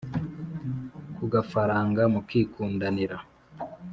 kugafaranga 1.15 2.01
mukikundanira 2.13 3.17